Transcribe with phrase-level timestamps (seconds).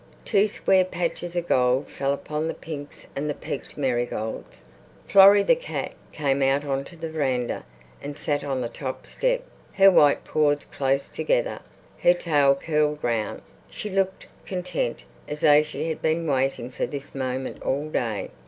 [0.25, 4.63] Two square patches of gold fell upon the pinks and the peaked marigolds.
[5.07, 7.63] Florrie, the cat, came out on to the veranda,
[8.01, 9.43] and sat on the top step,
[9.73, 11.59] her white paws close together,
[11.99, 13.43] her tail curled round.
[13.69, 18.31] She looked content, as though she had been waiting for this moment all day.